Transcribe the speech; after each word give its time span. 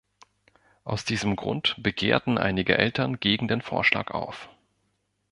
Aus 0.83 1.05
diesem 1.05 1.35
Grund 1.35 1.75
begehrten 1.77 2.39
einige 2.39 2.75
Eltern 2.75 3.19
gegen 3.19 3.47
den 3.47 3.61
Vorschlag 3.61 4.09
auf. 4.09 4.49